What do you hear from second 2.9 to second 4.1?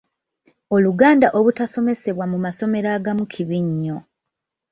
agamu kibi nnyo.